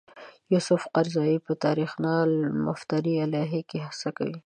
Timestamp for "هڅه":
3.85-4.09